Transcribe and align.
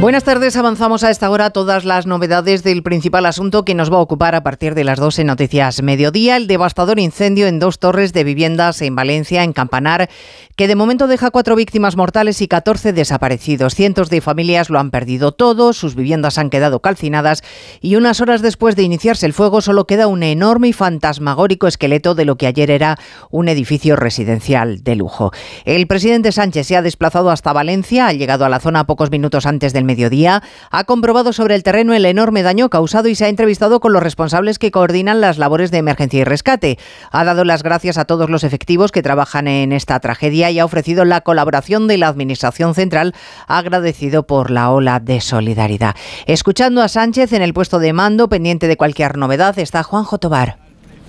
Buenas 0.00 0.24
tardes, 0.24 0.56
avanzamos 0.56 1.04
a 1.04 1.10
esta 1.10 1.28
hora 1.28 1.50
todas 1.50 1.84
las 1.84 2.06
novedades 2.06 2.62
del 2.62 2.82
principal 2.82 3.26
asunto 3.26 3.66
que 3.66 3.74
nos 3.74 3.92
va 3.92 3.98
a 3.98 4.00
ocupar 4.00 4.34
a 4.34 4.42
partir 4.42 4.74
de 4.74 4.82
las 4.82 4.98
12 4.98 5.24
noticias 5.24 5.82
mediodía, 5.82 6.38
el 6.38 6.46
devastador 6.46 6.98
incendio 6.98 7.46
en 7.46 7.58
dos 7.58 7.78
torres 7.78 8.14
de 8.14 8.24
viviendas 8.24 8.80
en 8.80 8.94
Valencia, 8.94 9.44
en 9.44 9.52
Campanar, 9.52 10.08
que 10.56 10.68
de 10.68 10.74
momento 10.74 11.06
deja 11.06 11.30
cuatro 11.30 11.54
víctimas 11.54 11.96
mortales 11.96 12.40
y 12.40 12.48
14 12.48 12.94
desaparecidos. 12.94 13.74
Cientos 13.74 14.08
de 14.08 14.22
familias 14.22 14.70
lo 14.70 14.78
han 14.78 14.90
perdido 14.90 15.32
todo, 15.32 15.74
sus 15.74 15.94
viviendas 15.94 16.38
han 16.38 16.48
quedado 16.48 16.80
calcinadas 16.80 17.42
y 17.82 17.96
unas 17.96 18.22
horas 18.22 18.40
después 18.40 18.76
de 18.76 18.82
iniciarse 18.82 19.26
el 19.26 19.34
fuego 19.34 19.60
solo 19.60 19.86
queda 19.86 20.06
un 20.06 20.22
enorme 20.22 20.68
y 20.68 20.72
fantasmagórico 20.72 21.66
esqueleto 21.66 22.14
de 22.14 22.24
lo 22.24 22.36
que 22.36 22.46
ayer 22.46 22.70
era 22.70 22.98
un 23.30 23.48
edificio 23.48 23.96
residencial 23.96 24.82
de 24.82 24.96
lujo. 24.96 25.30
El 25.66 25.86
presidente 25.86 26.32
Sánchez 26.32 26.68
se 26.68 26.76
ha 26.76 26.82
desplazado 26.82 27.30
hasta 27.30 27.52
Valencia, 27.52 28.06
ha 28.06 28.14
llegado 28.14 28.46
a 28.46 28.48
la 28.48 28.60
zona 28.60 28.86
pocos 28.86 29.10
minutos 29.10 29.44
antes 29.44 29.74
del 29.74 29.89
mediodía, 29.90 30.42
ha 30.70 30.84
comprobado 30.84 31.32
sobre 31.32 31.56
el 31.56 31.64
terreno 31.64 31.94
el 31.94 32.06
enorme 32.06 32.44
daño 32.44 32.70
causado 32.70 33.08
y 33.08 33.16
se 33.16 33.24
ha 33.24 33.28
entrevistado 33.28 33.80
con 33.80 33.92
los 33.92 34.02
responsables 34.02 34.58
que 34.60 34.70
coordinan 34.70 35.20
las 35.20 35.36
labores 35.36 35.72
de 35.72 35.78
emergencia 35.78 36.20
y 36.20 36.24
rescate. 36.24 36.78
Ha 37.10 37.24
dado 37.24 37.44
las 37.44 37.64
gracias 37.64 37.98
a 37.98 38.04
todos 38.04 38.30
los 38.30 38.44
efectivos 38.44 38.92
que 38.92 39.02
trabajan 39.02 39.48
en 39.48 39.72
esta 39.72 39.98
tragedia 39.98 40.50
y 40.50 40.60
ha 40.60 40.64
ofrecido 40.64 41.04
la 41.04 41.22
colaboración 41.22 41.88
de 41.88 41.98
la 41.98 42.08
Administración 42.08 42.74
Central, 42.74 43.14
agradecido 43.48 44.26
por 44.26 44.52
la 44.52 44.70
ola 44.70 45.00
de 45.00 45.20
solidaridad. 45.20 45.96
Escuchando 46.26 46.82
a 46.82 46.88
Sánchez 46.88 47.32
en 47.32 47.42
el 47.42 47.52
puesto 47.52 47.80
de 47.80 47.92
mando, 47.92 48.28
pendiente 48.28 48.68
de 48.68 48.76
cualquier 48.76 49.16
novedad, 49.16 49.58
está 49.58 49.82
Juanjo 49.82 50.18
Tobar. 50.18 50.69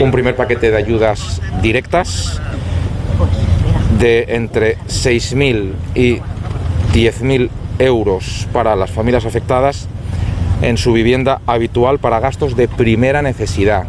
un 0.00 0.10
primer 0.10 0.36
paquete 0.36 0.70
de 0.70 0.76
ayudas 0.76 1.40
directas 1.60 2.40
de 3.98 4.26
entre 4.28 4.78
6.000 4.78 5.72
y 5.94 6.16
10.000 6.92 7.50
euros 7.78 8.48
para 8.52 8.76
las 8.76 8.90
familias 8.90 9.24
afectadas 9.24 9.88
en 10.62 10.76
su 10.76 10.92
vivienda 10.92 11.40
habitual 11.46 11.98
para 11.98 12.20
gastos 12.20 12.56
de 12.56 12.68
primera 12.68 13.22
necesidad, 13.22 13.84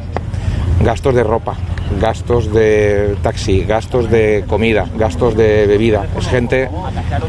gastos 0.84 1.16
de 1.16 1.24
ropa, 1.24 1.56
gastos 2.01 2.51
de 2.51 3.16
taxi, 3.22 3.63
gastos 3.63 4.09
de 4.09 4.44
comida, 4.47 4.88
gastos 4.97 5.35
de 5.35 5.68
bebida. 5.68 6.07
Es 6.18 6.28
gente 6.28 6.69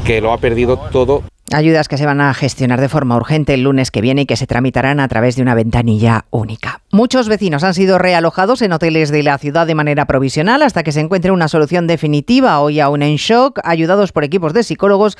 que 0.04 0.20
lo 0.20 0.32
ha 0.32 0.38
perdido 0.38 0.78
todo 0.78 1.22
Ayudas 1.54 1.86
que 1.86 1.98
se 1.98 2.04
van 2.04 2.20
a 2.20 2.34
gestionar 2.34 2.80
de 2.80 2.88
forma 2.88 3.16
urgente 3.16 3.54
el 3.54 3.62
lunes 3.62 3.92
que 3.92 4.00
viene 4.00 4.22
y 4.22 4.26
que 4.26 4.34
se 4.34 4.48
tramitarán 4.48 4.98
a 4.98 5.06
través 5.06 5.36
de 5.36 5.42
una 5.42 5.54
ventanilla 5.54 6.24
única. 6.30 6.80
Muchos 6.90 7.28
vecinos 7.28 7.62
han 7.62 7.74
sido 7.74 7.96
realojados 7.96 8.60
en 8.60 8.72
hoteles 8.72 9.12
de 9.12 9.22
la 9.22 9.38
ciudad 9.38 9.64
de 9.64 9.76
manera 9.76 10.06
provisional 10.06 10.62
hasta 10.62 10.82
que 10.82 10.90
se 10.90 10.98
encuentre 10.98 11.30
una 11.30 11.46
solución 11.46 11.86
definitiva. 11.86 12.58
Hoy 12.58 12.80
aún 12.80 13.02
en 13.02 13.14
shock, 13.16 13.60
ayudados 13.62 14.10
por 14.10 14.24
equipos 14.24 14.52
de 14.52 14.64
psicólogos 14.64 15.16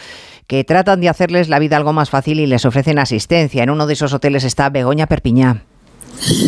que 0.48 0.64
tratan 0.64 1.00
de 1.00 1.08
hacerles 1.08 1.48
la 1.48 1.60
vida 1.60 1.76
algo 1.76 1.92
más 1.92 2.10
fácil 2.10 2.40
y 2.40 2.46
les 2.46 2.64
ofrecen 2.64 2.98
asistencia. 2.98 3.62
En 3.62 3.70
uno 3.70 3.86
de 3.86 3.92
esos 3.92 4.12
hoteles 4.12 4.42
está 4.42 4.70
Begoña 4.70 5.06
Perpiñá. 5.06 5.62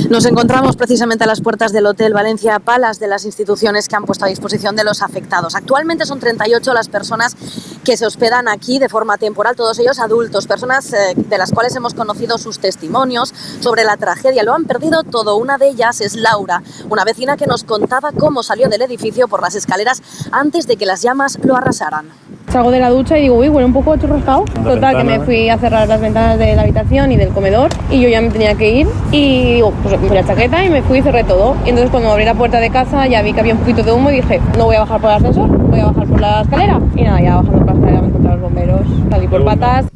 Nos 0.08 0.24
encontramos 0.24 0.76
precisamente 0.76 1.24
a 1.24 1.26
las 1.26 1.40
puertas 1.40 1.72
del 1.72 1.86
Hotel 1.86 2.14
Valencia 2.14 2.58
Palas 2.58 2.98
de 2.98 3.08
las 3.08 3.24
instituciones 3.24 3.88
que 3.88 3.96
han 3.96 4.04
puesto 4.04 4.24
a 4.24 4.28
disposición 4.28 4.76
de 4.76 4.84
los 4.84 5.02
afectados. 5.02 5.54
Actualmente 5.54 6.06
son 6.06 6.20
38 6.20 6.72
las 6.72 6.88
personas 6.88 7.36
que 7.84 7.96
se 7.96 8.06
hospedan 8.06 8.48
aquí 8.48 8.78
de 8.78 8.88
forma 8.88 9.18
temporal, 9.18 9.56
todos 9.56 9.78
ellos 9.78 9.98
adultos, 9.98 10.46
personas 10.46 10.92
eh, 10.92 11.14
de 11.16 11.38
las 11.38 11.52
cuales 11.52 11.74
hemos 11.76 11.94
conocido 11.94 12.38
sus 12.38 12.58
testimonios 12.58 13.34
sobre 13.60 13.84
la 13.84 13.96
tragedia. 13.96 14.42
Lo 14.42 14.54
han 14.54 14.64
perdido 14.64 15.02
todo. 15.02 15.36
Una 15.36 15.58
de 15.58 15.68
ellas 15.68 16.00
es 16.00 16.16
Laura, 16.16 16.62
una 16.88 17.04
vecina 17.04 17.36
que 17.36 17.46
nos 17.46 17.64
contaba 17.64 18.12
cómo 18.12 18.42
salió 18.42 18.68
del 18.68 18.82
edificio 18.82 19.28
por 19.28 19.42
las 19.42 19.54
escaleras 19.54 20.02
antes 20.32 20.66
de 20.66 20.76
que 20.76 20.86
las 20.86 21.02
llamas 21.02 21.38
lo 21.42 21.56
arrasaran. 21.56 22.10
Salgo 22.52 22.70
de 22.70 22.80
la 22.80 22.90
ducha 22.90 23.18
y 23.18 23.22
digo, 23.22 23.36
uy, 23.36 23.48
huele 23.48 23.66
un 23.66 23.72
poco 23.72 23.96
churrascado. 23.96 24.44
Total, 24.64 24.96
que 24.96 25.04
me 25.04 25.20
fui 25.20 25.48
a 25.48 25.58
cerrar 25.58 25.88
las 25.88 26.00
ventanas 26.00 26.38
de 26.38 26.54
la 26.54 26.62
habitación 26.62 27.12
y 27.12 27.16
del 27.16 27.30
comedor 27.30 27.70
y 27.90 28.00
yo 28.00 28.08
ya 28.08 28.20
me 28.20 28.30
tenía 28.30 28.54
que 28.54 28.70
ir 28.70 28.88
y 29.10 29.54
digo, 29.54 29.72
pues 29.82 30.00
me 30.00 30.08
fui 30.08 30.16
la 30.16 30.24
chaqueta 30.24 30.64
y 30.64 30.70
me 30.70 30.82
fui 30.82 30.98
y 30.98 31.02
cerré 31.02 31.24
todo. 31.24 31.56
Y 31.64 31.70
entonces 31.70 31.90
cuando 31.90 32.10
abrí 32.10 32.24
la 32.24 32.34
puerta 32.34 32.58
de 32.60 32.70
casa 32.70 33.06
ya 33.06 33.22
vi 33.22 33.32
que 33.32 33.40
había 33.40 33.54
un 33.54 33.60
poquito 33.60 33.82
de 33.82 33.92
humo 33.92 34.10
y 34.10 34.16
dije, 34.16 34.40
no 34.56 34.66
voy 34.66 34.76
a 34.76 34.80
bajar 34.80 35.00
por 35.00 35.10
el 35.10 35.16
ascensor, 35.16 35.48
voy 35.48 35.80
a 35.80 35.86
bajar 35.86 36.06
por 36.06 36.20
la 36.20 36.42
escalera. 36.42 36.80
Y 36.94 37.02
nada, 37.02 37.20
ya 37.20 37.36
bajando 37.36 37.58
por 37.58 37.66
la 37.66 37.72
escalera 37.72 38.00
me 38.00 38.08
encontré 38.08 38.30
los 38.32 38.40
bomberos, 38.40 38.80
salí 39.10 39.28
por 39.28 39.44
patas. 39.44 39.86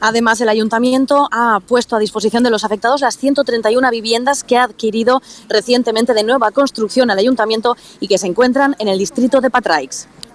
Además, 0.00 0.40
el 0.40 0.48
ayuntamiento 0.48 1.28
ha 1.32 1.60
puesto 1.66 1.96
a 1.96 1.98
disposición 1.98 2.42
de 2.42 2.50
los 2.50 2.64
afectados 2.64 3.00
las 3.00 3.16
131 3.16 3.90
viviendas 3.90 4.44
que 4.44 4.56
ha 4.56 4.64
adquirido 4.64 5.22
recientemente 5.48 6.14
de 6.14 6.22
nueva 6.22 6.50
construcción 6.50 7.10
al 7.10 7.18
ayuntamiento 7.18 7.76
y 8.00 8.08
que 8.08 8.18
se 8.18 8.26
encuentran 8.26 8.76
en 8.78 8.88
el 8.88 8.98
distrito 8.98 9.40
de 9.40 9.50
Patraix. 9.50 10.08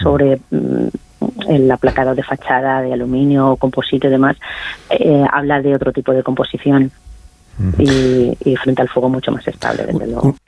sobre 0.00 0.40
mm, 0.50 0.88
el 1.48 1.70
aplacado 1.70 2.14
de 2.14 2.22
fachada 2.22 2.82
de 2.82 2.92
aluminio, 2.92 3.56
composite 3.56 4.06
y 4.06 4.10
demás, 4.10 4.36
eh, 4.90 5.24
habla 5.30 5.60
de 5.60 5.74
otro 5.74 5.92
tipo 5.92 6.12
de 6.12 6.22
composición 6.22 6.90
y, 7.78 8.36
y, 8.44 8.56
frente 8.56 8.82
al 8.82 8.88
fuego 8.88 9.08
mucho 9.08 9.32
más 9.32 9.46
estable, 9.48 9.84
desde 9.84 10.06
luego. 10.06 10.36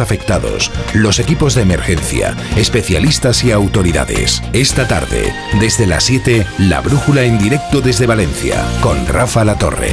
afectados, 0.00 0.70
los 0.92 1.18
equipos 1.18 1.54
de 1.54 1.62
emergencia, 1.62 2.36
especialistas 2.56 3.44
y 3.44 3.52
autoridades. 3.52 4.42
Esta 4.52 4.88
tarde, 4.88 5.32
desde 5.60 5.86
las 5.86 6.04
7, 6.04 6.46
La 6.58 6.80
Brújula 6.80 7.22
en 7.22 7.38
directo 7.38 7.80
desde 7.80 8.06
Valencia, 8.06 8.64
con 8.80 9.06
Rafa 9.06 9.44
La 9.44 9.56
Torre. 9.56 9.92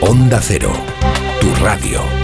Onda 0.00 0.40
Cero, 0.42 0.72
tu 1.40 1.54
radio. 1.62 2.19